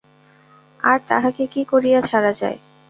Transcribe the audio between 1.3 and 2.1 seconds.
কি করিয়া